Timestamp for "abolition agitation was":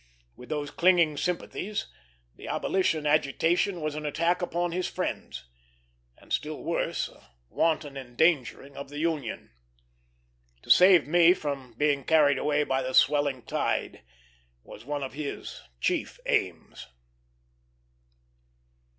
2.47-3.93